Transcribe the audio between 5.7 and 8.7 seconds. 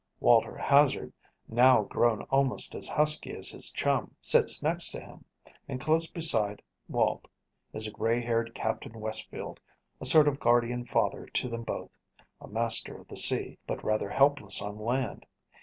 close beside Walt is gray haired